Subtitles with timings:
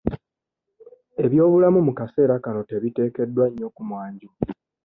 [1.23, 4.29] Ebyobulamu mu kaseera kano tebiteekeddwa nnyo ku mwanjo.